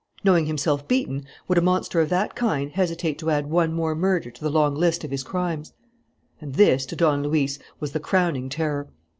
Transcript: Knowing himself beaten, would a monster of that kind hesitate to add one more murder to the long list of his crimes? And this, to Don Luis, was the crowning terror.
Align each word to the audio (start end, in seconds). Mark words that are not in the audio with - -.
Knowing 0.23 0.47
himself 0.47 0.87
beaten, 0.87 1.27
would 1.47 1.59
a 1.59 1.61
monster 1.61 2.01
of 2.01 2.09
that 2.09 2.33
kind 2.33 2.71
hesitate 2.71 3.19
to 3.19 3.29
add 3.29 3.51
one 3.51 3.71
more 3.71 3.93
murder 3.93 4.31
to 4.31 4.41
the 4.43 4.49
long 4.49 4.73
list 4.73 5.03
of 5.03 5.11
his 5.11 5.21
crimes? 5.21 5.73
And 6.39 6.55
this, 6.55 6.87
to 6.87 6.95
Don 6.95 7.21
Luis, 7.21 7.59
was 7.79 7.91
the 7.91 7.99
crowning 7.99 8.49
terror. 8.49 8.87